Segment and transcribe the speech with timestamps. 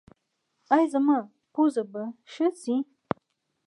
[0.75, 1.17] ایا زما
[1.53, 2.75] پوزه به ښه شي؟